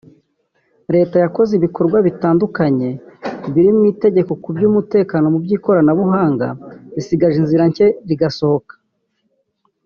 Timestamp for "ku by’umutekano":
4.43-5.25